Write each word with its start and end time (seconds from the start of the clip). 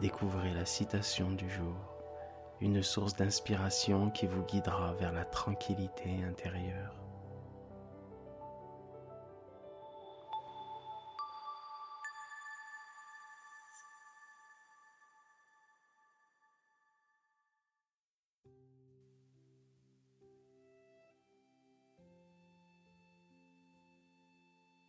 découvrez 0.00 0.52
la 0.52 0.64
citation 0.64 1.30
du 1.30 1.48
jour, 1.50 1.76
une 2.60 2.82
source 2.82 3.14
d'inspiration 3.14 4.10
qui 4.10 4.26
vous 4.26 4.42
guidera 4.42 4.94
vers 4.94 5.12
la 5.12 5.24
tranquillité 5.24 6.22
intérieure. 6.24 6.94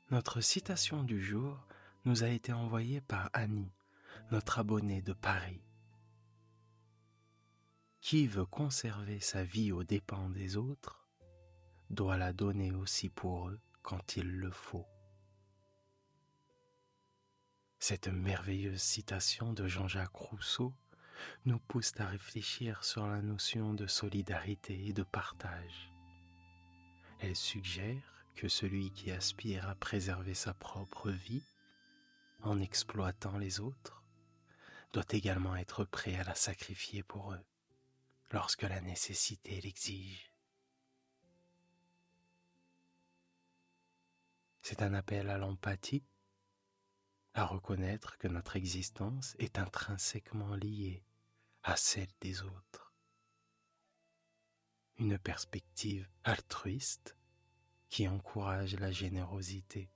Notre 0.09 0.39
citation 0.39 1.03
du 1.03 1.21
jour 1.21 1.57
nous 2.05 2.23
a 2.23 2.29
été 2.29 2.53
envoyée 2.53 3.01
par 3.01 3.29
Annie, 3.33 3.71
notre 4.31 4.59
abonnée 4.59 5.01
de 5.01 5.13
Paris. 5.13 5.61
Qui 8.01 8.27
veut 8.27 8.45
conserver 8.45 9.19
sa 9.19 9.43
vie 9.43 9.71
aux 9.71 9.83
dépens 9.83 10.29
des 10.29 10.55
autres 10.57 11.07
doit 11.89 12.17
la 12.17 12.33
donner 12.33 12.71
aussi 12.71 13.09
pour 13.09 13.49
eux 13.49 13.59
quand 13.81 14.17
il 14.17 14.29
le 14.29 14.51
faut. 14.51 14.87
Cette 17.79 18.07
merveilleuse 18.07 18.81
citation 18.81 19.53
de 19.53 19.67
Jean-Jacques 19.67 20.15
Rousseau 20.15 20.73
nous 21.45 21.59
pousse 21.59 21.93
à 21.99 22.07
réfléchir 22.07 22.83
sur 22.83 23.07
la 23.07 23.21
notion 23.21 23.73
de 23.73 23.87
solidarité 23.87 24.87
et 24.87 24.93
de 24.93 25.03
partage. 25.03 25.91
Elle 27.19 27.35
suggère 27.35 28.25
que 28.35 28.47
celui 28.47 28.91
qui 28.91 29.11
aspire 29.11 29.67
à 29.67 29.75
préserver 29.75 30.33
sa 30.33 30.53
propre 30.53 31.09
vie 31.09 31.45
en 32.41 32.59
exploitant 32.59 33.37
les 33.37 33.59
autres 33.59 34.03
doit 34.93 35.05
également 35.09 35.55
être 35.55 35.83
prêt 35.83 36.15
à 36.15 36.23
la 36.23 36.35
sacrifier 36.35 37.03
pour 37.03 37.33
eux 37.33 37.45
lorsque 38.31 38.63
la 38.63 38.81
nécessité 38.81 39.61
l'exige. 39.61 40.31
C'est 44.61 44.81
un 44.81 44.93
appel 44.93 45.29
à 45.29 45.37
l'empathie, 45.37 46.03
à 47.33 47.45
reconnaître 47.45 48.17
que 48.17 48.27
notre 48.27 48.55
existence 48.55 49.35
est 49.39 49.59
intrinsèquement 49.59 50.55
liée 50.55 51.03
à 51.63 51.77
celle 51.77 52.11
des 52.19 52.41
autres. 52.41 52.93
Une 54.97 55.17
perspective 55.19 56.09
altruiste 56.23 57.15
qui 57.89 58.07
encourage 58.07 58.75
la 58.75 58.91
générosité 58.91 59.89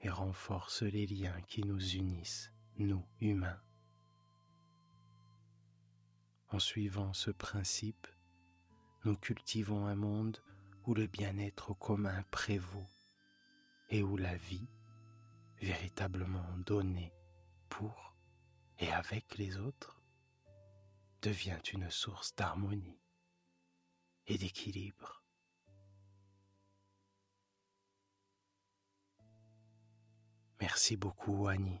et 0.00 0.10
renforce 0.10 0.82
les 0.82 1.06
liens 1.06 1.40
qui 1.42 1.62
nous 1.62 1.94
unissent, 1.94 2.50
nous 2.78 3.06
humains. 3.20 3.60
En 6.52 6.58
suivant 6.58 7.12
ce 7.12 7.30
principe, 7.30 8.08
nous 9.04 9.16
cultivons 9.16 9.86
un 9.86 9.94
monde 9.94 10.42
où 10.84 10.94
le 10.94 11.06
bien-être 11.06 11.74
commun 11.74 12.24
prévaut 12.32 12.88
et 13.88 14.02
où 14.02 14.16
la 14.16 14.36
vie, 14.36 14.68
véritablement 15.62 16.56
donnée 16.66 17.12
pour 17.68 18.16
et 18.80 18.90
avec 18.90 19.38
les 19.38 19.58
autres, 19.58 20.02
devient 21.22 21.60
une 21.72 21.88
source 21.88 22.34
d'harmonie 22.34 23.00
et 24.26 24.36
d'équilibre. 24.36 25.22
Merci 30.60 30.96
beaucoup, 30.96 31.46
Annie. 31.46 31.80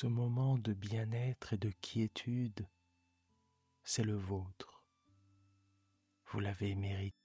Ce 0.00 0.06
moment 0.06 0.56
de 0.56 0.72
bien-être 0.72 1.52
et 1.52 1.58
de 1.58 1.68
quiétude, 1.82 2.66
c'est 3.84 4.02
le 4.02 4.16
vôtre 4.16 4.82
vous 6.28 6.40
l'avez 6.40 6.74
mérité. 6.74 7.19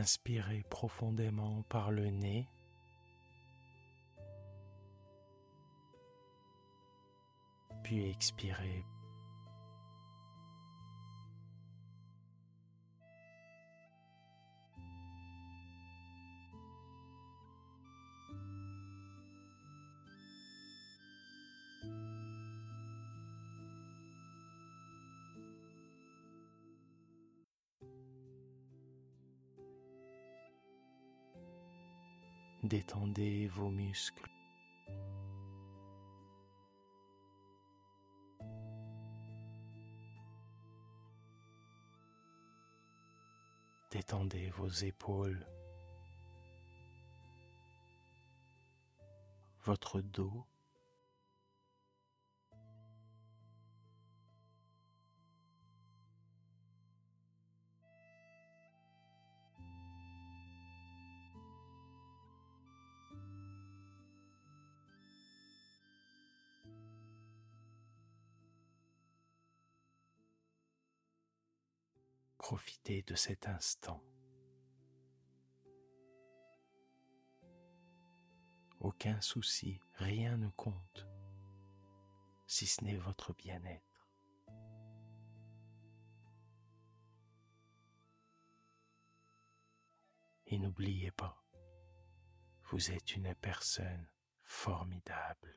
Inspirez 0.00 0.64
profondément 0.70 1.62
par 1.68 1.90
le 1.90 2.06
nez. 2.06 2.48
puis 7.82 8.08
expirer. 8.08 8.84
Détendez 32.70 33.48
vos 33.48 33.68
muscles. 33.68 34.30
Détendez 43.90 44.50
vos 44.50 44.68
épaules, 44.68 45.44
votre 49.64 50.00
dos, 50.00 50.46
Profitez 72.50 73.02
de 73.02 73.14
cet 73.14 73.46
instant. 73.46 74.02
Aucun 78.80 79.20
souci, 79.20 79.80
rien 79.94 80.36
ne 80.36 80.48
compte, 80.48 81.06
si 82.48 82.66
ce 82.66 82.82
n'est 82.82 82.96
votre 82.96 83.32
bien-être. 83.34 84.10
Et 90.48 90.58
n'oubliez 90.58 91.12
pas, 91.12 91.40
vous 92.64 92.90
êtes 92.90 93.14
une 93.14 93.32
personne 93.36 94.08
formidable. 94.42 95.56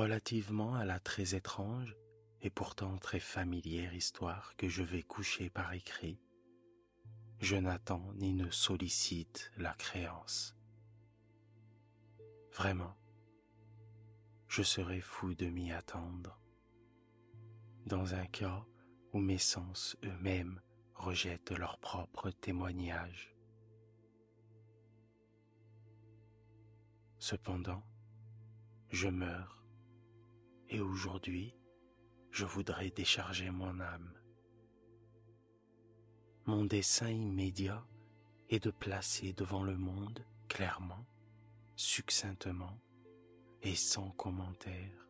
Relativement 0.00 0.74
à 0.76 0.86
la 0.86 0.98
très 0.98 1.34
étrange 1.34 1.94
et 2.40 2.48
pourtant 2.48 2.96
très 2.96 3.20
familière 3.20 3.92
histoire 3.92 4.56
que 4.56 4.66
je 4.66 4.82
vais 4.82 5.02
coucher 5.02 5.50
par 5.50 5.74
écrit, 5.74 6.18
je 7.38 7.56
n'attends 7.56 8.10
ni 8.14 8.32
ne 8.32 8.48
sollicite 8.50 9.52
la 9.58 9.74
créance. 9.74 10.56
Vraiment, 12.54 12.96
je 14.48 14.62
serais 14.62 15.02
fou 15.02 15.34
de 15.34 15.46
m'y 15.46 15.70
attendre. 15.70 16.40
Dans 17.84 18.14
un 18.14 18.24
cas 18.24 18.64
où 19.12 19.18
mes 19.18 19.36
sens 19.36 19.98
eux-mêmes 20.02 20.62
rejettent 20.94 21.52
leur 21.52 21.78
propre 21.78 22.30
témoignage. 22.30 23.36
Cependant, 27.18 27.84
je 28.88 29.08
meurs 29.08 29.59
et 30.70 30.80
aujourd'hui, 30.80 31.52
je 32.30 32.44
voudrais 32.44 32.90
décharger 32.90 33.50
mon 33.50 33.80
âme. 33.80 34.14
Mon 36.46 36.64
dessein 36.64 37.10
immédiat 37.10 37.84
est 38.48 38.62
de 38.64 38.70
placer 38.70 39.32
devant 39.32 39.64
le 39.64 39.76
monde 39.76 40.24
clairement, 40.48 41.04
succinctement 41.76 42.80
et 43.62 43.74
sans 43.74 44.10
commentaire 44.12 45.08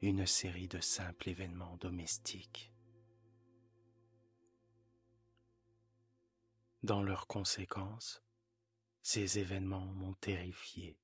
une 0.00 0.26
série 0.26 0.68
de 0.68 0.80
simples 0.80 1.28
événements 1.28 1.76
domestiques. 1.76 2.72
Dans 6.82 7.02
leurs 7.02 7.26
conséquences, 7.26 8.22
ces 9.02 9.38
événements 9.38 9.86
m'ont 9.86 10.14
terrifié, 10.14 10.98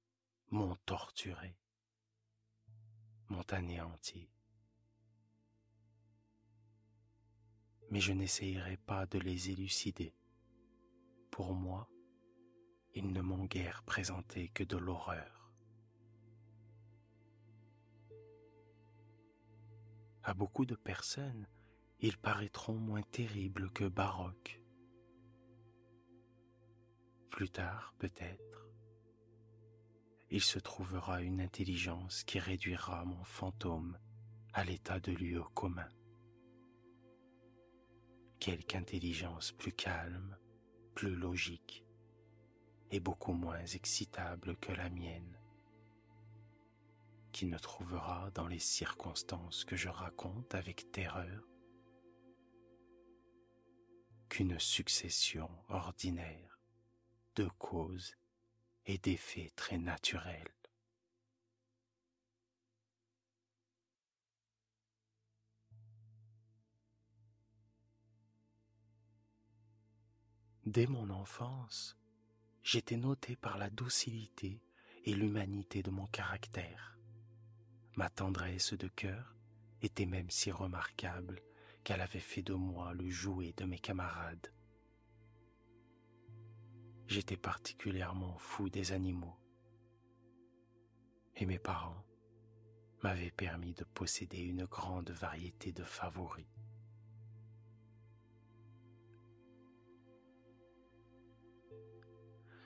m'ont 0.50 0.76
torturé, 0.86 1.56
m'ont 3.28 3.46
anéanti. 3.50 4.28
Mais 7.90 8.00
je 8.00 8.12
n'essayerai 8.12 8.76
pas 8.76 9.06
de 9.06 9.18
les 9.18 9.50
élucider. 9.50 10.14
Pour 11.30 11.54
moi, 11.54 11.88
ils 12.94 13.12
ne 13.12 13.20
m'ont 13.20 13.44
guère 13.44 13.82
présenté 13.84 14.48
que 14.48 14.64
de 14.64 14.76
l'horreur. 14.76 15.52
À 20.22 20.34
beaucoup 20.34 20.66
de 20.66 20.74
personnes, 20.74 21.46
ils 22.00 22.18
paraîtront 22.18 22.74
moins 22.74 23.02
terribles 23.02 23.70
que 23.70 23.84
baroques. 23.84 24.60
Plus 27.30 27.48
tard, 27.48 27.94
peut-être, 27.98 28.67
il 30.30 30.42
se 30.42 30.58
trouvera 30.58 31.22
une 31.22 31.40
intelligence 31.40 32.22
qui 32.24 32.38
réduira 32.38 33.04
mon 33.04 33.24
fantôme 33.24 33.98
à 34.52 34.64
l'état 34.64 35.00
de 35.00 35.12
lieu 35.12 35.42
commun. 35.54 35.88
Quelque 38.38 38.76
intelligence 38.76 39.52
plus 39.52 39.72
calme, 39.72 40.36
plus 40.94 41.14
logique 41.14 41.84
et 42.90 43.00
beaucoup 43.00 43.32
moins 43.32 43.64
excitable 43.64 44.56
que 44.56 44.72
la 44.72 44.90
mienne, 44.90 45.38
qui 47.32 47.46
ne 47.46 47.58
trouvera 47.58 48.30
dans 48.34 48.46
les 48.46 48.58
circonstances 48.58 49.64
que 49.64 49.76
je 49.76 49.88
raconte 49.88 50.54
avec 50.54 50.90
terreur 50.92 51.42
qu'une 54.28 54.58
succession 54.58 55.50
ordinaire 55.68 56.60
de 57.34 57.48
causes 57.58 58.14
et 58.88 58.96
d'effets 58.96 59.52
très 59.54 59.76
naturels. 59.76 60.48
Dès 70.64 70.86
mon 70.86 71.10
enfance, 71.10 71.96
j'étais 72.62 72.96
noté 72.96 73.36
par 73.36 73.58
la 73.58 73.70
docilité 73.70 74.62
et 75.04 75.14
l'humanité 75.14 75.82
de 75.82 75.90
mon 75.90 76.06
caractère. 76.06 76.98
Ma 77.96 78.08
tendresse 78.08 78.72
de 78.72 78.88
cœur 78.88 79.36
était 79.82 80.06
même 80.06 80.30
si 80.30 80.50
remarquable 80.50 81.42
qu'elle 81.84 82.00
avait 82.00 82.20
fait 82.20 82.42
de 82.42 82.54
moi 82.54 82.94
le 82.94 83.08
jouet 83.10 83.52
de 83.56 83.64
mes 83.64 83.78
camarades 83.78 84.50
j'étais 87.08 87.38
particulièrement 87.38 88.36
fou 88.38 88.68
des 88.68 88.92
animaux. 88.92 89.36
Et 91.36 91.46
mes 91.46 91.58
parents 91.58 92.04
m'avaient 93.02 93.30
permis 93.30 93.72
de 93.74 93.84
posséder 93.84 94.38
une 94.38 94.66
grande 94.66 95.10
variété 95.10 95.72
de 95.72 95.84
favoris. 95.84 96.46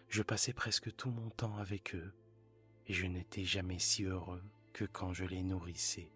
Je 0.09 0.23
passais 0.23 0.53
presque 0.53 0.95
tout 0.97 1.11
mon 1.11 1.31
temps 1.31 1.57
avec 1.57 1.95
eux 1.95 2.13
et 2.87 2.93
je 2.93 3.07
n'étais 3.07 3.45
jamais 3.45 3.79
si 3.79 4.05
heureux 4.05 4.43
que 4.73 4.85
quand 4.85 5.13
je 5.13 5.25
les 5.25 5.43
nourrissais 5.43 6.13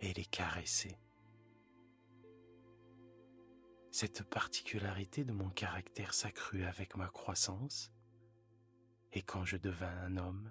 et 0.00 0.12
les 0.12 0.24
caressais. 0.24 0.98
Cette 3.94 4.22
particularité 4.22 5.22
de 5.22 5.32
mon 5.32 5.50
caractère 5.50 6.14
s'accrut 6.14 6.64
avec 6.64 6.96
ma 6.96 7.08
croissance, 7.08 7.92
et 9.12 9.20
quand 9.20 9.44
je 9.44 9.58
devins 9.58 9.94
un 10.04 10.16
homme, 10.16 10.50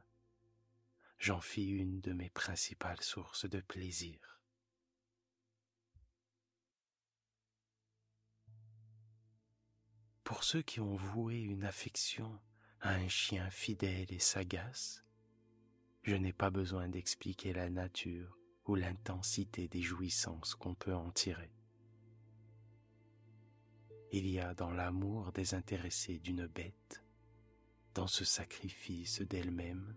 j'en 1.17 1.41
fis 1.41 1.65
une 1.65 2.01
de 2.01 2.13
mes 2.13 2.29
principales 2.29 3.01
sources 3.01 3.49
de 3.49 3.59
plaisir. 3.59 4.39
Pour 10.23 10.43
ceux 10.43 10.61
qui 10.61 10.79
ont 10.79 10.95
voué 10.95 11.39
une 11.39 11.63
affection 11.63 12.39
à 12.79 12.91
un 12.91 13.07
chien 13.07 13.49
fidèle 13.49 14.13
et 14.13 14.19
sagace, 14.19 15.03
je 16.03 16.13
n'ai 16.13 16.31
pas 16.31 16.51
besoin 16.51 16.87
d'expliquer 16.89 17.53
la 17.53 17.71
nature 17.71 18.37
ou 18.65 18.75
l'intensité 18.75 19.67
des 19.67 19.81
jouissances 19.81 20.53
qu'on 20.53 20.75
peut 20.75 20.93
en 20.93 21.09
tirer 21.09 21.51
il 24.11 24.27
y 24.27 24.39
a 24.39 24.53
dans 24.53 24.71
l'amour 24.71 25.31
désintéressé 25.31 26.19
d'une 26.19 26.45
bête, 26.45 27.03
dans 27.93 28.07
ce 28.07 28.25
sacrifice 28.25 29.21
d'elle-même, 29.21 29.95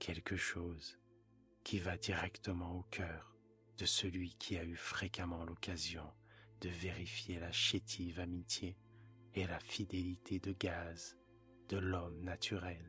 quelque 0.00 0.36
chose 0.36 0.98
qui 1.62 1.78
va 1.78 1.96
directement 1.96 2.76
au 2.76 2.82
cœur 2.84 3.36
de 3.78 3.84
celui 3.84 4.34
qui 4.34 4.56
a 4.58 4.64
eu 4.64 4.74
fréquemment 4.74 5.44
l'occasion 5.44 6.12
de 6.60 6.68
vérifier 6.68 7.38
la 7.38 7.52
chétive 7.52 8.18
amitié 8.18 8.76
et 9.34 9.46
la 9.46 9.60
fidélité 9.60 10.40
de 10.40 10.52
gaz 10.52 11.16
de 11.68 11.78
l'homme 11.78 12.20
naturel. 12.22 12.84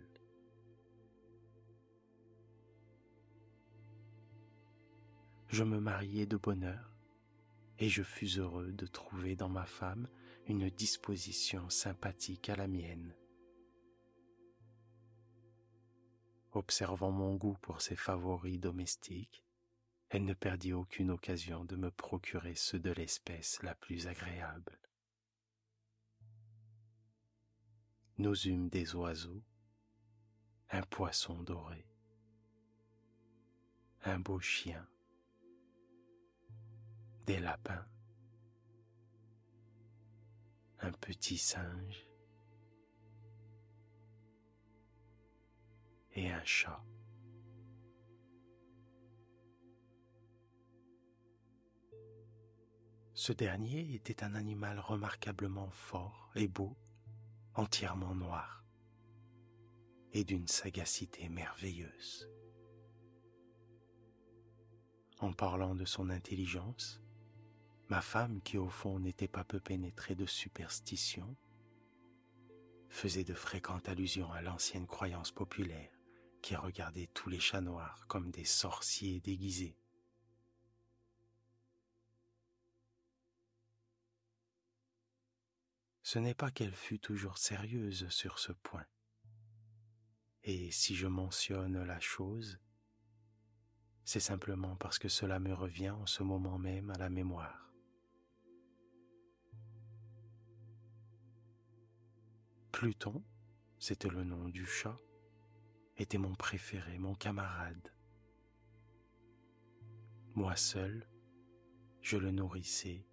Je 5.50 5.64
me 5.64 5.80
mariai 5.80 6.26
de 6.26 6.38
bonheur 6.38 6.91
et 7.82 7.90
je 7.90 8.04
fus 8.04 8.38
heureux 8.38 8.72
de 8.72 8.86
trouver 8.86 9.36
dans 9.36 9.50
ma 9.50 9.66
femme 9.66 10.08
une 10.46 10.70
disposition 10.70 11.68
sympathique 11.72 12.48
à 12.50 12.56
la 12.56 12.68
mienne. 12.68 13.16
Observant 16.52 17.12
mon 17.12 17.36
goût 17.36 17.58
pour 17.64 17.82
ses 17.82 17.96
favoris 17.96 18.60
domestiques, 18.60 19.44
elle 20.10 20.26
ne 20.26 20.36
perdit 20.36 20.74
aucune 20.74 21.10
occasion 21.10 21.66
de 21.66 21.76
me 21.76 21.90
procurer 21.90 22.54
ceux 22.54 22.78
de 22.78 22.92
l'espèce 22.92 23.64
la 23.64 23.74
plus 23.74 24.06
agréable. 24.06 24.78
Nous 28.20 28.48
eûmes 28.48 28.70
des 28.70 28.94
oiseaux, 28.94 29.42
un 30.70 30.84
poisson 30.84 31.42
doré, 31.42 31.88
un 34.04 34.20
beau 34.20 34.40
chien, 34.40 34.88
des 37.26 37.40
lapins, 37.40 37.86
un 40.80 40.92
petit 40.92 41.38
singe 41.38 42.08
et 46.14 46.30
un 46.30 46.44
chat. 46.44 46.84
Ce 53.14 53.34
dernier 53.34 53.94
était 53.94 54.24
un 54.24 54.34
animal 54.34 54.80
remarquablement 54.80 55.70
fort 55.70 56.32
et 56.34 56.48
beau, 56.48 56.76
entièrement 57.54 58.16
noir, 58.16 58.66
et 60.12 60.24
d'une 60.24 60.48
sagacité 60.48 61.30
merveilleuse. 61.30 62.28
En 65.20 65.34
parlant 65.34 65.76
de 65.76 65.86
son 65.86 66.10
intelligence, 66.10 67.00
ma 67.92 68.02
femme, 68.02 68.40
qui 68.42 68.58
au 68.58 68.70
fond 68.70 69.00
n'était 69.00 69.28
pas 69.28 69.44
peu 69.44 69.60
pénétrée 69.60 70.16
de 70.16 70.26
superstition, 70.26 71.36
faisait 72.88 73.26
de 73.26 73.34
fréquentes 73.34 73.90
allusions 73.90 74.32
à 74.32 74.42
l'ancienne 74.42 74.88
croyance 74.88 75.32
populaire 75.32 75.92
qui 76.42 76.56
regardait 76.56 77.10
tous 77.14 77.30
les 77.30 77.42
chats 77.42 77.60
noirs 77.60 78.08
comme 78.08 78.32
des 78.32 78.46
sorciers 78.46 79.20
déguisés. 79.20 79.76
Ce 86.02 86.18
n'est 86.18 86.34
pas 86.34 86.50
qu'elle 86.50 86.76
fût 86.76 87.00
toujours 87.00 87.38
sérieuse 87.38 88.08
sur 88.08 88.40
ce 88.40 88.54
point. 88.54 88.86
Et 90.44 90.72
si 90.72 90.96
je 90.96 91.08
mentionne 91.08 91.84
la 91.84 92.00
chose, 92.00 92.58
c'est 94.06 94.22
simplement 94.22 94.78
parce 94.78 94.98
que 94.98 95.10
cela 95.10 95.40
me 95.40 95.54
revient 95.54 95.90
en 95.90 96.06
ce 96.06 96.24
moment 96.24 96.58
même 96.58 96.90
à 96.92 96.98
la 96.98 97.10
mémoire. 97.10 97.71
Pluton, 102.82 103.24
c'était 103.78 104.10
le 104.10 104.24
nom 104.24 104.50
du 104.50 104.66
chat, 104.66 105.00
était 105.98 106.18
mon 106.18 106.34
préféré, 106.34 106.98
mon 106.98 107.14
camarade. 107.14 107.94
Moi 110.34 110.56
seul, 110.56 111.08
je 112.02 112.18
le 112.18 112.32
nourrissais 112.32 113.06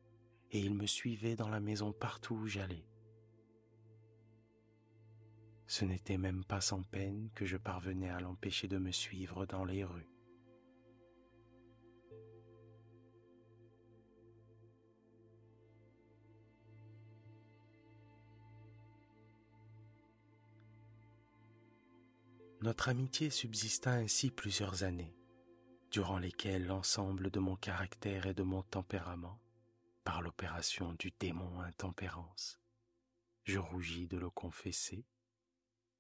et 0.52 0.58
il 0.58 0.74
me 0.74 0.86
suivait 0.86 1.36
dans 1.36 1.50
la 1.50 1.60
maison 1.60 1.92
partout 1.92 2.34
où 2.34 2.46
j'allais. 2.46 2.88
Ce 5.66 5.84
n'était 5.84 6.16
même 6.16 6.46
pas 6.46 6.62
sans 6.62 6.82
peine 6.82 7.28
que 7.34 7.44
je 7.44 7.58
parvenais 7.58 8.08
à 8.08 8.20
l'empêcher 8.20 8.68
de 8.68 8.78
me 8.78 8.90
suivre 8.90 9.44
dans 9.44 9.66
les 9.66 9.84
rues. 9.84 10.08
Notre 22.60 22.88
amitié 22.88 23.30
subsista 23.30 23.92
ainsi 23.92 24.32
plusieurs 24.32 24.82
années, 24.82 25.14
durant 25.92 26.18
lesquelles 26.18 26.66
l'ensemble 26.66 27.30
de 27.30 27.38
mon 27.38 27.54
caractère 27.54 28.26
et 28.26 28.34
de 28.34 28.42
mon 28.42 28.64
tempérament, 28.64 29.40
par 30.02 30.22
l'opération 30.22 30.92
du 30.94 31.12
démon 31.20 31.60
intempérance, 31.60 32.58
je 33.44 33.60
rougis 33.60 34.08
de 34.08 34.18
le 34.18 34.28
confesser, 34.28 35.06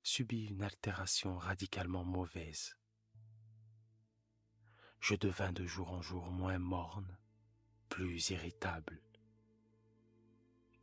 subit 0.02 0.46
une 0.46 0.64
altération 0.64 1.38
radicalement 1.38 2.04
mauvaise. 2.04 2.76
Je 4.98 5.14
devins 5.14 5.52
de 5.52 5.64
jour 5.64 5.92
en 5.92 6.02
jour 6.02 6.26
moins 6.26 6.58
morne, 6.58 7.16
plus 7.88 8.30
irritable, 8.30 9.00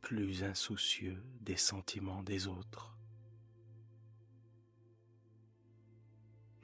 plus 0.00 0.42
insoucieux 0.42 1.22
des 1.42 1.58
sentiments 1.58 2.22
des 2.22 2.46
autres. 2.46 2.95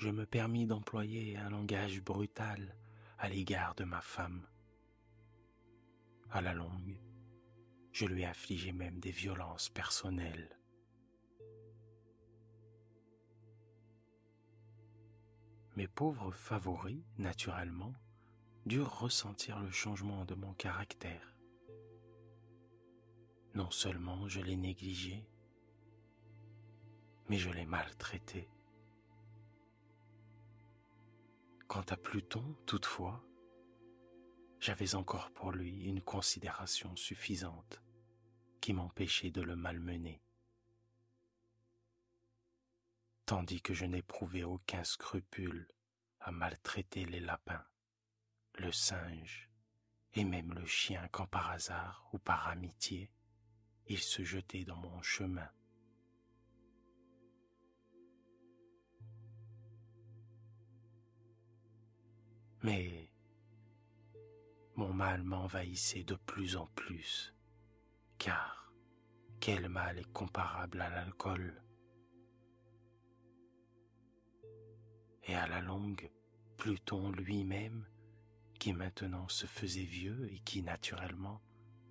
Je 0.02 0.10
me 0.10 0.26
permis 0.26 0.66
d'employer 0.66 1.36
un 1.36 1.48
langage 1.48 2.02
brutal 2.02 2.74
à 3.18 3.28
l'égard 3.28 3.76
de 3.76 3.84
ma 3.84 4.00
femme. 4.00 4.44
À 6.32 6.40
la 6.40 6.54
longue, 6.54 6.98
je 7.92 8.06
lui 8.06 8.24
affligeai 8.24 8.72
même 8.72 8.98
des 8.98 9.12
violences 9.12 9.68
personnelles. 9.68 10.58
Mes 15.76 15.86
pauvres 15.86 16.32
favoris, 16.32 17.04
naturellement, 17.18 17.94
durent 18.66 18.98
ressentir 18.98 19.60
le 19.60 19.70
changement 19.70 20.24
de 20.24 20.34
mon 20.34 20.52
caractère. 20.54 21.32
Non 23.54 23.70
seulement 23.70 24.26
je 24.26 24.40
les 24.40 24.56
négligeais, 24.56 25.24
mais 27.28 27.38
je 27.38 27.50
les 27.50 27.66
maltraitais. 27.66 28.48
Quant 31.72 31.86
à 31.88 31.96
Pluton, 31.96 32.54
toutefois, 32.66 33.24
j'avais 34.60 34.94
encore 34.94 35.30
pour 35.30 35.52
lui 35.52 35.84
une 35.84 36.02
considération 36.02 36.94
suffisante 36.96 37.80
qui 38.60 38.74
m'empêchait 38.74 39.30
de 39.30 39.40
le 39.40 39.56
malmener, 39.56 40.22
tandis 43.24 43.62
que 43.62 43.72
je 43.72 43.86
n'éprouvais 43.86 44.42
aucun 44.42 44.84
scrupule 44.84 45.66
à 46.20 46.30
maltraiter 46.30 47.06
les 47.06 47.20
lapins, 47.20 47.64
le 48.56 48.70
singe 48.70 49.48
et 50.12 50.24
même 50.24 50.52
le 50.52 50.66
chien 50.66 51.08
quand 51.10 51.26
par 51.26 51.52
hasard 51.52 52.06
ou 52.12 52.18
par 52.18 52.48
amitié 52.48 53.10
il 53.86 53.98
se 53.98 54.22
jetait 54.24 54.66
dans 54.66 54.76
mon 54.76 55.00
chemin. 55.00 55.48
Mais 62.62 63.10
mon 64.76 64.92
mal 64.92 65.22
m'envahissait 65.24 66.04
de 66.04 66.14
plus 66.14 66.56
en 66.56 66.66
plus, 66.68 67.34
car 68.18 68.72
quel 69.40 69.68
mal 69.68 69.98
est 69.98 70.12
comparable 70.12 70.80
à 70.80 70.88
l'alcool 70.88 71.60
Et 75.24 75.34
à 75.34 75.46
la 75.46 75.60
longue, 75.60 76.10
Pluton 76.56 77.10
lui-même, 77.10 77.86
qui 78.58 78.72
maintenant 78.72 79.28
se 79.28 79.46
faisait 79.46 79.82
vieux 79.82 80.32
et 80.32 80.38
qui 80.40 80.62
naturellement 80.62 81.40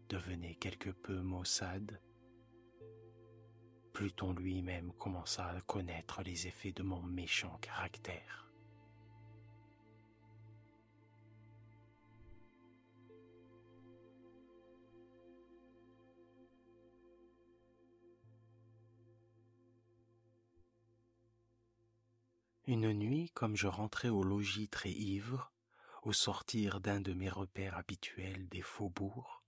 devenait 0.08 0.56
quelque 0.56 0.90
peu 0.90 1.20
maussade, 1.22 2.02
Pluton 3.94 4.34
lui-même 4.34 4.94
commença 4.94 5.48
à 5.48 5.62
connaître 5.62 6.22
les 6.24 6.48
effets 6.48 6.72
de 6.72 6.84
mon 6.84 7.02
méchant 7.02 7.58
caractère. 7.62 8.51
Une 22.72 22.94
nuit, 22.94 23.30
comme 23.32 23.58
je 23.58 23.68
rentrais 23.68 24.08
au 24.08 24.24
logis 24.24 24.70
très 24.70 24.94
ivre, 24.94 25.52
au 26.04 26.14
sortir 26.14 26.80
d'un 26.80 27.02
de 27.02 27.12
mes 27.12 27.28
repères 27.28 27.76
habituels 27.76 28.48
des 28.48 28.62
faubourgs, 28.62 29.44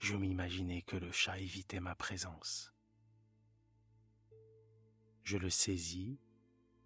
je 0.00 0.14
m'imaginais 0.14 0.82
que 0.82 0.98
le 0.98 1.10
chat 1.12 1.38
évitait 1.38 1.80
ma 1.80 1.94
présence. 1.94 2.74
Je 5.22 5.38
le 5.38 5.48
saisis, 5.48 6.20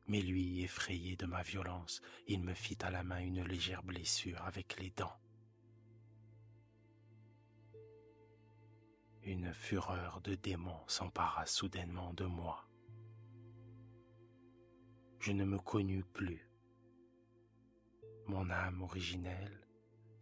mais 0.06 0.22
lui, 0.22 0.62
effrayé 0.62 1.16
de 1.16 1.26
ma 1.26 1.42
violence, 1.42 2.00
il 2.28 2.40
me 2.40 2.54
fit 2.54 2.78
à 2.82 2.92
la 2.92 3.02
main 3.02 3.18
une 3.18 3.42
légère 3.42 3.82
blessure 3.82 4.40
avec 4.42 4.78
les 4.78 4.90
dents. 4.90 5.18
Une 9.25 9.52
fureur 9.52 10.20
de 10.20 10.37
démon 10.37 10.78
s'empara 10.87 11.44
soudainement 11.44 12.14
de 12.14 12.26
moi 12.26 12.67
je 15.20 15.32
ne 15.32 15.44
me 15.44 15.58
connus 15.58 16.04
plus. 16.04 16.48
Mon 18.26 18.50
âme 18.50 18.82
originelle 18.82 19.66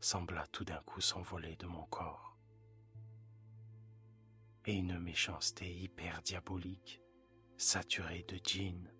sembla 0.01 0.47
tout 0.49 0.65
d'un 0.65 0.81
coup 0.83 1.01
s'envoler 1.01 1.57
de 1.57 1.67
mon 1.67 1.85
corps. 1.87 2.37
Et 4.65 4.75
une 4.75 4.99
méchanceté 4.99 5.73
hyper 5.73 6.23
diabolique, 6.23 7.03
saturée 7.57 8.25
de 8.29 8.39
djinn, 8.43 8.91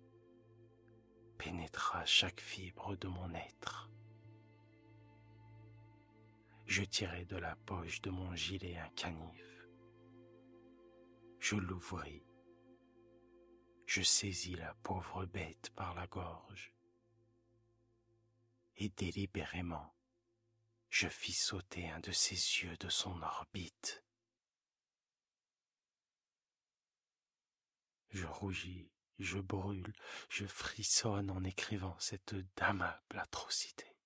pénétra 1.37 2.05
chaque 2.05 2.39
fibre 2.39 2.95
de 2.95 3.07
mon 3.07 3.33
être. 3.33 3.89
Je 6.65 6.83
tirai 6.83 7.25
de 7.25 7.37
la 7.37 7.55
poche 7.55 8.01
de 8.01 8.09
mon 8.09 8.35
gilet 8.35 8.77
un 8.77 8.89
canif. 8.89 9.67
Je 11.39 11.55
l'ouvris 11.55 12.26
je 13.87 14.03
saisis 14.03 14.55
la 14.55 14.75
pauvre 14.83 15.25
bête 15.25 15.71
par 15.71 15.95
la 15.95 16.05
gorge 16.07 16.73
et 18.75 18.89
délibérément, 18.89 19.95
je 20.89 21.07
fis 21.07 21.33
sauter 21.33 21.89
un 21.89 21.99
de 21.99 22.11
ses 22.11 22.35
yeux 22.35 22.77
de 22.77 22.89
son 22.89 23.21
orbite. 23.21 24.03
Je 28.09 28.25
rougis, 28.25 28.91
je 29.19 29.39
brûle, 29.39 29.93
je 30.29 30.45
frissonne 30.45 31.31
en 31.31 31.43
écrivant 31.43 31.97
cette 31.99 32.35
damnable 32.55 33.17
atrocité. 33.17 33.96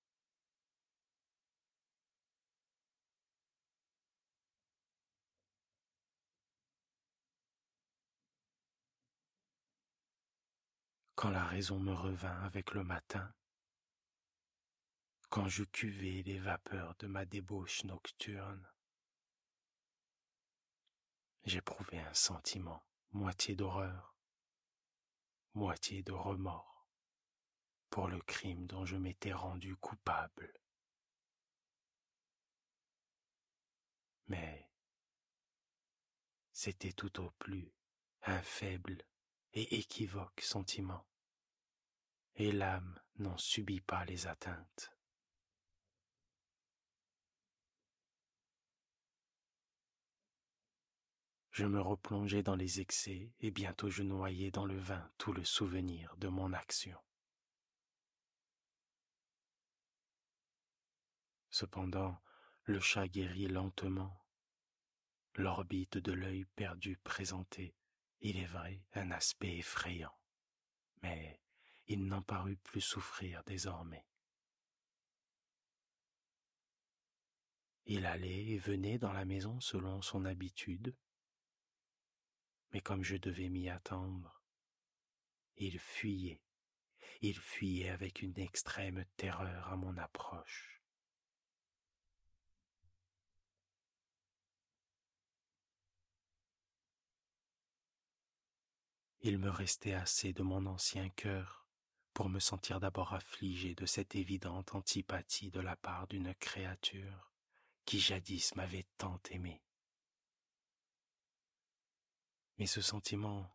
Quand 11.21 11.29
la 11.29 11.45
raison 11.45 11.79
me 11.79 11.93
revint 11.93 12.41
avec 12.41 12.73
le 12.73 12.83
matin, 12.83 13.31
quand 15.29 15.47
je 15.47 15.63
cuvai 15.63 16.23
les 16.23 16.39
vapeurs 16.39 16.95
de 16.95 17.05
ma 17.05 17.25
débauche 17.25 17.83
nocturne, 17.83 18.67
j'éprouvai 21.43 21.99
un 21.99 22.13
sentiment 22.15 22.83
moitié 23.11 23.55
d'horreur, 23.55 24.15
moitié 25.53 26.01
de 26.01 26.11
remords 26.11 26.89
pour 27.91 28.07
le 28.07 28.19
crime 28.21 28.65
dont 28.65 28.85
je 28.85 28.97
m'étais 28.97 29.33
rendu 29.33 29.75
coupable. 29.75 30.51
Mais 34.25 34.71
c'était 36.51 36.93
tout 36.93 37.21
au 37.21 37.29
plus 37.37 37.71
un 38.23 38.41
faible 38.41 39.05
et 39.53 39.77
équivoque 39.77 40.41
sentiment, 40.41 41.05
et 42.35 42.51
l'âme 42.51 42.99
n'en 43.17 43.37
subit 43.37 43.81
pas 43.81 44.05
les 44.05 44.27
atteintes. 44.27 44.91
Je 51.51 51.65
me 51.65 51.81
replongeai 51.81 52.43
dans 52.43 52.55
les 52.55 52.79
excès 52.79 53.33
et 53.41 53.51
bientôt 53.51 53.89
je 53.89 54.03
noyai 54.03 54.51
dans 54.51 54.65
le 54.65 54.77
vin 54.77 55.11
tout 55.17 55.33
le 55.33 55.43
souvenir 55.43 56.15
de 56.17 56.29
mon 56.29 56.53
action. 56.53 56.97
Cependant, 61.49 62.17
le 62.63 62.79
chat 62.79 63.09
guérit 63.09 63.49
lentement. 63.49 64.25
L'orbite 65.35 65.97
de 65.97 66.13
l'œil 66.13 66.45
perdu 66.55 66.97
présentait, 67.03 67.75
il 68.21 68.37
est 68.37 68.45
vrai, 68.45 68.81
un 68.93 69.11
aspect 69.11 69.57
effrayant, 69.57 70.17
mais 71.01 71.40
il 71.87 72.05
n'en 72.05 72.21
parut 72.21 72.57
plus 72.57 72.81
souffrir 72.81 73.43
désormais. 73.45 74.05
Il 77.85 78.05
allait 78.05 78.45
et 78.45 78.57
venait 78.57 78.97
dans 78.97 79.11
la 79.11 79.25
maison 79.25 79.59
selon 79.59 80.01
son 80.01 80.25
habitude, 80.25 80.95
mais 82.71 82.81
comme 82.81 83.03
je 83.03 83.17
devais 83.17 83.49
m'y 83.49 83.69
attendre, 83.69 84.41
il 85.57 85.77
fuyait, 85.79 86.41
il 87.21 87.37
fuyait 87.37 87.89
avec 87.89 88.21
une 88.21 88.39
extrême 88.39 89.03
terreur 89.17 89.67
à 89.67 89.75
mon 89.75 89.97
approche. 89.97 90.81
Il 99.23 99.37
me 99.37 99.49
restait 99.49 99.93
assez 99.93 100.33
de 100.33 100.41
mon 100.41 100.65
ancien 100.65 101.09
cœur 101.09 101.60
pour 102.21 102.29
me 102.29 102.39
sentir 102.39 102.79
d'abord 102.79 103.15
affligé 103.15 103.73
de 103.73 103.87
cette 103.87 104.13
évidente 104.13 104.75
antipathie 104.75 105.49
de 105.49 105.59
la 105.59 105.75
part 105.75 106.05
d'une 106.05 106.35
créature 106.35 107.33
qui 107.83 107.99
jadis 107.99 108.53
m'avait 108.53 108.85
tant 108.99 109.19
aimé. 109.31 109.63
Mais 112.59 112.67
ce 112.67 112.79
sentiment, 112.79 113.51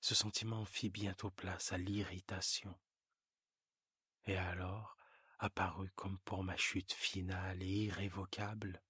ce 0.00 0.14
sentiment 0.14 0.64
fit 0.64 0.88
bientôt 0.88 1.32
place 1.32 1.72
à 1.72 1.78
l'irritation. 1.78 2.78
Et 4.26 4.36
alors 4.36 4.96
apparut 5.40 5.90
comme 5.96 6.20
pour 6.20 6.44
ma 6.44 6.56
chute 6.56 6.92
finale 6.92 7.60
et 7.60 7.86
irrévocable 7.86 8.80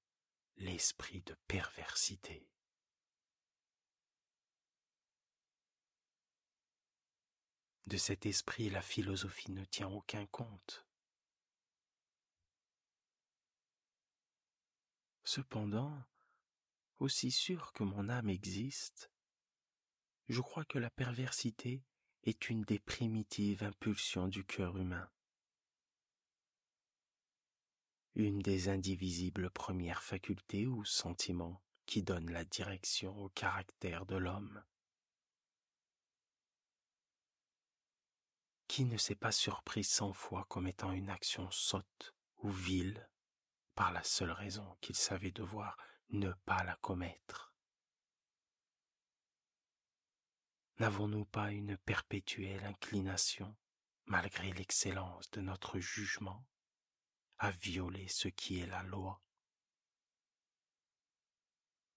l'esprit 0.58 1.22
de 1.22 1.34
perversité. 1.48 2.50
De 7.86 7.96
cet 7.96 8.26
esprit, 8.26 8.68
la 8.68 8.82
philosophie 8.82 9.52
ne 9.52 9.64
tient 9.64 9.88
aucun 9.88 10.26
compte. 10.26 10.84
Cependant, 15.22 16.04
aussi 16.98 17.30
sûr 17.30 17.72
que 17.72 17.84
mon 17.84 18.08
âme 18.08 18.28
existe, 18.28 19.10
je 20.28 20.40
crois 20.40 20.64
que 20.64 20.78
la 20.78 20.90
perversité 20.90 21.84
est 22.24 22.48
une 22.48 22.62
des 22.62 22.80
primitives 22.80 23.62
impulsions 23.62 24.26
du 24.26 24.44
cœur 24.44 24.76
humain, 24.76 25.08
une 28.16 28.40
des 28.40 28.68
indivisibles 28.68 29.50
premières 29.50 30.02
facultés 30.02 30.66
ou 30.66 30.84
sentiments 30.84 31.62
qui 31.86 32.02
donnent 32.02 32.32
la 32.32 32.44
direction 32.44 33.16
au 33.16 33.28
caractère 33.28 34.06
de 34.06 34.16
l'homme. 34.16 34.64
Qui 38.68 38.84
ne 38.84 38.96
s'est 38.96 39.14
pas 39.14 39.32
surpris 39.32 39.84
cent 39.84 40.12
fois 40.12 40.44
comme 40.48 40.66
étant 40.66 40.92
une 40.92 41.10
action 41.10 41.50
sotte 41.50 42.14
ou 42.42 42.50
vile 42.50 43.08
par 43.74 43.92
la 43.92 44.02
seule 44.02 44.32
raison 44.32 44.76
qu'il 44.80 44.96
savait 44.96 45.30
devoir 45.30 45.76
ne 46.10 46.32
pas 46.44 46.64
la 46.64 46.76
commettre 46.76 47.52
N'avons-nous 50.78 51.24
pas 51.24 51.52
une 51.52 51.78
perpétuelle 51.78 52.62
inclination, 52.64 53.56
malgré 54.04 54.52
l'excellence 54.52 55.30
de 55.30 55.40
notre 55.40 55.78
jugement, 55.78 56.44
à 57.38 57.50
violer 57.50 58.08
ce 58.08 58.28
qui 58.28 58.60
est 58.60 58.66
la 58.66 58.82
loi? 58.82 59.22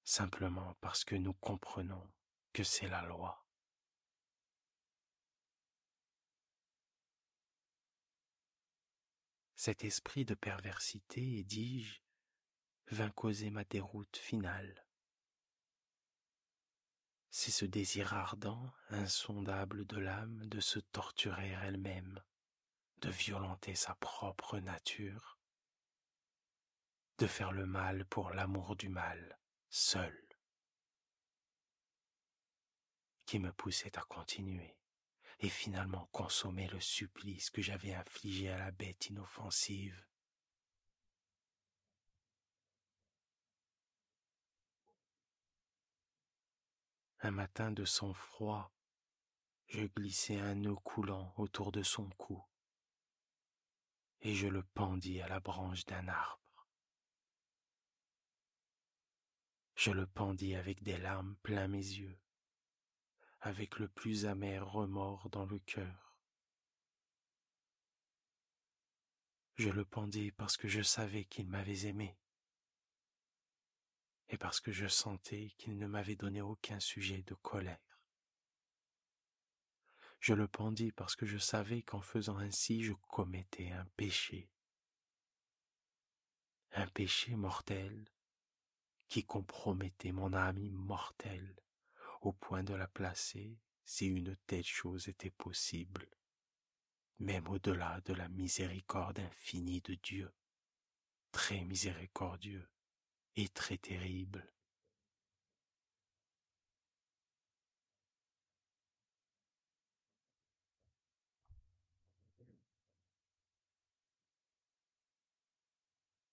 Simplement 0.05 0.75
parce 0.79 1.03
que 1.03 1.15
nous 1.15 1.34
comprenons 1.34 2.10
que 2.53 2.63
c'est 2.63 2.88
la 2.88 3.01
loi. 3.01 3.45
Cet 9.61 9.83
esprit 9.83 10.23
de 10.23 10.35
perversité, 10.35 11.43
dis-je, 11.43 11.99
vint 12.91 13.09
causer 13.09 13.49
ma 13.49 13.65
déroute 13.65 14.15
finale. 14.15 14.87
C'est 17.29 17.51
ce 17.51 17.65
désir 17.65 18.13
ardent, 18.13 18.71
insondable 18.87 19.85
de 19.85 19.97
l'âme 19.97 20.45
de 20.45 20.61
se 20.61 20.79
torturer 20.79 21.57
elle-même, 21.61 22.23
de 23.01 23.09
violenter 23.09 23.75
sa 23.75 23.95
propre 23.95 24.59
nature, 24.59 25.37
de 27.17 27.27
faire 27.27 27.51
le 27.51 27.65
mal 27.65 28.05
pour 28.05 28.29
l'amour 28.29 28.77
du 28.77 28.87
mal, 28.87 29.41
seul, 29.69 30.25
qui 33.25 33.39
me 33.39 33.51
poussait 33.51 33.99
à 33.99 34.03
continuer 34.03 34.78
et 35.39 35.49
finalement 35.49 36.10
consommer 36.12 36.67
le 36.67 36.80
supplice 36.80 37.49
que 37.49 37.62
j'avais 37.62 37.93
infligé 37.93 38.49
à 38.49 38.58
la 38.58 38.71
bête 38.71 39.08
inoffensive 39.08 40.06
Un 47.21 47.32
matin 47.32 47.71
de 47.71 47.84
sang-froid, 47.84 48.71
je 49.67 49.86
glissai 49.86 50.38
un 50.38 50.56
nœud 50.56 50.75
coulant 50.75 51.34
autour 51.36 51.73
de 51.73 51.84
son 51.84 52.10
cou 52.12 52.41
et 54.21 54.36
je 54.36 54.47
le 54.47 54.63
pendis 54.63 55.21
à 55.21 55.28
la 55.28 55.39
branche 55.39 55.86
d'un 55.86 56.08
arbre. 56.08 56.67
Je 59.75 59.91
le 59.91 60.08
pendis 60.08 60.56
avec 60.56 60.84
des 60.84 60.97
larmes 60.97 61.36
plein 61.43 61.67
mes 61.67 61.78
yeux, 61.78 62.17
avec 63.41 63.80
le 63.80 63.88
plus 63.88 64.25
amer 64.25 64.69
remords 64.69 65.30
dans 65.30 65.45
le 65.45 65.60
cœur. 65.60 66.15
Je 69.56 69.69
le 69.69 69.86
pendis 69.86 70.32
parce 70.32 70.58
que 70.58 70.67
je 70.67 70.82
savais 70.82 71.25
qu'il 71.25 71.47
m'avait 71.47 71.88
aimé 71.88 72.17
et 74.30 74.38
parce 74.38 74.60
que 74.60 74.71
je 74.71 74.88
sentais 74.88 75.54
qu'il 75.58 75.78
ne 75.78 75.88
m'avait 75.88 76.15
donné 76.15 76.41
aucun 76.41 76.80
sujet 76.80 77.23
de 77.23 77.34
colère. 77.36 77.80
Je 80.19 80.34
le 80.34 80.47
pendis 80.47 80.91
parce 80.91 81.15
que 81.15 81.25
je 81.25 81.38
savais 81.38 81.82
qu'en 81.82 82.02
faisant 82.02 82.38
ainsi 82.38 82.84
je 82.84 82.93
commettais 83.08 83.71
un 83.71 83.86
péché, 83.95 84.49
un 86.73 86.88
péché 86.88 87.36
mortel 87.36 88.06
qui 89.08 89.25
compromettait 89.25 90.12
mon 90.12 90.34
âme 90.34 90.60
immortelle 90.60 91.56
au 92.21 92.34
point 92.34 92.63
de 92.63 92.73
la 92.73 92.88
placer, 92.88 93.58
si 93.86 94.08
une 94.08 94.36
telle 94.47 94.65
chose 94.65 95.08
était 95.08 95.32
possible, 95.32 96.08
même 97.19 97.47
au-delà 97.47 98.01
de 98.01 98.13
la 98.13 98.29
miséricorde 98.29 99.19
infinie 99.19 99.82
de 99.82 99.95
Dieu, 99.95 100.32
très 101.32 101.63
miséricordieux 101.63 102.67
et 103.36 103.49
très 103.49 103.77
terrible. 103.77 104.45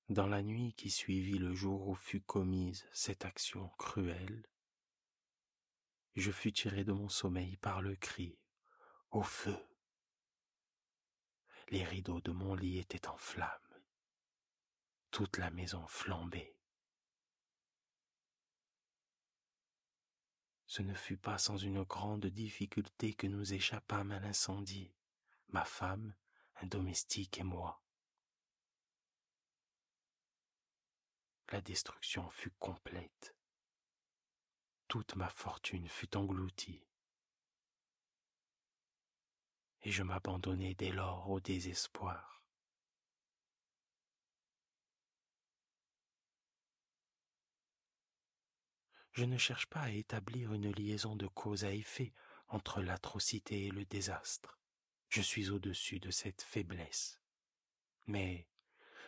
Dans 0.09 0.29
la 0.29 0.41
nuit 0.41 0.73
qui 0.75 0.91
suivit 0.91 1.39
le 1.39 1.53
jour 1.53 1.89
où 1.89 1.97
fut 1.97 2.21
commise 2.21 2.87
cette 2.93 3.25
action 3.25 3.69
cruelle, 3.77 4.47
je 6.17 6.31
fus 6.31 6.53
tiré 6.53 6.85
de 6.85 6.93
mon 6.93 7.09
sommeil 7.09 7.57
par 7.57 7.83
le 7.83 7.95
cri 7.95 8.39
Au 9.11 9.23
feu 9.23 9.57
Les 11.69 11.85
rideaux 11.85 12.21
de 12.21 12.33
mon 12.33 12.55
lit 12.55 12.79
étaient 12.79 13.07
en 13.09 13.17
flammes. 13.17 13.51
Toute 15.11 15.39
la 15.39 15.51
maison 15.51 15.87
flambait. 15.87 16.57
Ce 20.67 20.83
ne 20.83 20.95
fut 20.95 21.17
pas 21.17 21.39
sans 21.39 21.57
une 21.57 21.85
grande 21.85 22.27
difficulté 22.27 23.15
que 23.15 23.27
nous 23.27 23.55
échappâmes 23.55 24.11
à 24.11 24.19
l'incendie, 24.19 24.93
ma 25.49 25.65
femme, 25.65 26.15
un 26.57 26.67
domestique 26.67 27.39
et 27.39 27.45
moi. 27.45 27.83
la 31.53 31.61
destruction 31.61 32.29
fut 32.31 32.51
complète. 32.59 33.36
Toute 34.89 35.17
ma 35.17 35.29
fortune 35.31 35.89
fut 35.89 36.17
engloutie. 36.17 36.83
Et 39.83 39.91
je 39.91 40.03
m'abandonnai 40.03 40.75
dès 40.75 40.93
lors 40.93 41.29
au 41.29 41.41
désespoir. 41.41 42.43
Je 49.13 49.25
ne 49.25 49.39
cherche 49.39 49.67
pas 49.67 49.81
à 49.81 49.91
établir 49.91 50.53
une 50.53 50.71
liaison 50.71 51.17
de 51.17 51.27
cause 51.27 51.65
à 51.65 51.73
effet 51.73 52.13
entre 52.49 52.83
l'atrocité 52.83 53.67
et 53.67 53.71
le 53.71 53.87
désastre. 53.87 54.59
Je 55.09 55.23
suis 55.23 55.51
au-dessus 55.51 56.01
de 56.01 56.11
cette 56.11 56.43
faiblesse. 56.43 57.19
Mais 58.07 58.47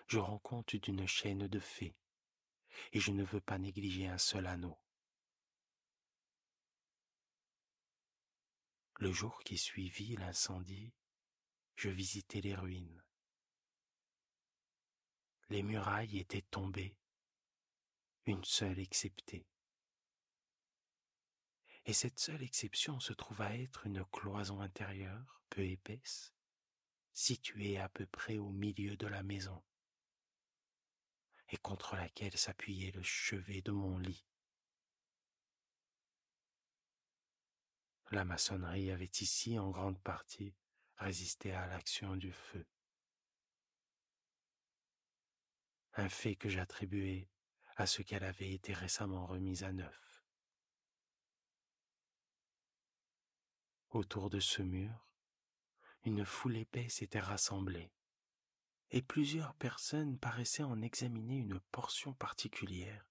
je 0.06 0.18
rends 0.18 0.38
compte 0.38 0.74
d'une 0.76 1.06
chaîne 1.06 1.46
de 1.46 1.60
faits 1.60 1.94
et 2.92 3.00
je 3.00 3.12
ne 3.12 3.22
veux 3.22 3.40
pas 3.40 3.58
négliger 3.58 4.08
un 4.08 4.18
seul 4.18 4.46
anneau. 4.46 4.78
Le 8.98 9.12
jour 9.12 9.38
qui 9.44 9.56
suivit 9.56 10.16
l'incendie, 10.16 10.92
je 11.76 11.88
visitai 11.88 12.40
les 12.40 12.56
ruines. 12.56 13.00
Les 15.50 15.62
murailles 15.62 16.18
étaient 16.18 16.42
tombées, 16.42 16.96
une 18.26 18.42
seule 18.42 18.80
exceptée. 18.80 19.46
Et 21.84 21.92
cette 21.92 22.18
seule 22.18 22.42
exception 22.42 22.98
se 22.98 23.12
trouva 23.12 23.56
être 23.56 23.86
une 23.86 24.04
cloison 24.06 24.60
intérieure, 24.60 25.42
peu 25.48 25.64
épaisse, 25.64 26.34
située 27.12 27.78
à 27.78 27.88
peu 27.88 28.04
près 28.06 28.38
au 28.38 28.50
milieu 28.50 28.96
de 28.96 29.06
la 29.06 29.22
maison 29.22 29.62
et 31.50 31.56
contre 31.56 31.94
laquelle 31.94 32.36
s'appuyait 32.36 32.90
le 32.90 33.02
chevet 33.04 33.62
de 33.62 33.70
mon 33.70 33.96
lit. 33.96 34.26
La 38.10 38.24
maçonnerie 38.24 38.90
avait 38.90 39.10
ici 39.20 39.58
en 39.58 39.70
grande 39.70 40.00
partie 40.00 40.54
résisté 40.96 41.52
à 41.52 41.66
l'action 41.66 42.16
du 42.16 42.32
feu. 42.32 42.66
Un 45.92 46.08
fait 46.08 46.34
que 46.34 46.48
j'attribuais 46.48 47.28
à 47.76 47.86
ce 47.86 48.00
qu'elle 48.00 48.24
avait 48.24 48.50
été 48.52 48.72
récemment 48.72 49.26
remise 49.26 49.62
à 49.62 49.72
neuf. 49.72 50.24
Autour 53.90 54.30
de 54.30 54.40
ce 54.40 54.62
mur, 54.62 55.06
une 56.04 56.24
foule 56.24 56.56
épaisse 56.56 56.94
s'était 56.94 57.20
rassemblée 57.20 57.92
et 58.90 59.02
plusieurs 59.02 59.54
personnes 59.54 60.18
paraissaient 60.18 60.62
en 60.62 60.80
examiner 60.80 61.36
une 61.36 61.60
portion 61.60 62.14
particulière 62.14 63.10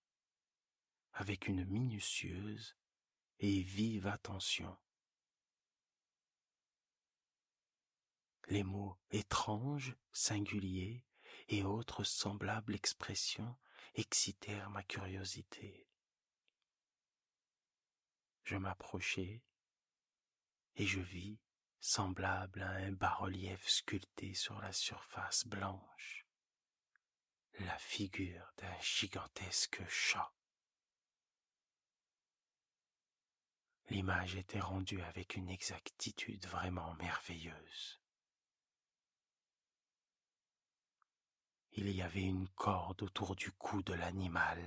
avec 1.13 1.47
une 1.47 1.65
minutieuse 1.65 2.75
et 3.39 3.61
vive 3.61 4.07
attention. 4.07 4.75
Les 8.49 8.63
mots 8.63 8.97
étranges, 9.11 9.97
singuliers 10.13 11.05
et 11.49 11.63
autres 11.63 12.05
semblables 12.05 12.75
expressions 12.75 13.57
excitèrent 13.95 14.69
ma 14.69 14.83
curiosité. 14.83 15.89
Je 18.43 18.55
m'approchai 18.55 19.43
et 20.77 20.85
je 20.85 21.01
vis 21.01 21.39
semblable 21.81 22.61
à 22.61 22.69
un 22.69 22.93
bas-relief 22.93 23.67
sculpté 23.67 24.33
sur 24.33 24.59
la 24.61 24.71
surface 24.71 25.45
blanche, 25.45 26.25
la 27.59 27.77
figure 27.77 28.53
d'un 28.57 28.79
gigantesque 28.79 29.85
chat. 29.89 30.33
L'image 33.89 34.35
était 34.35 34.59
rendue 34.59 35.01
avec 35.01 35.35
une 35.35 35.49
exactitude 35.49 36.45
vraiment 36.47 36.93
merveilleuse. 36.95 37.99
Il 41.79 41.91
y 41.91 42.01
avait 42.01 42.23
une 42.23 42.47
corde 42.55 43.03
autour 43.03 43.35
du 43.35 43.51
cou 43.51 43.83
de 43.83 43.93
l'animal, 43.93 44.57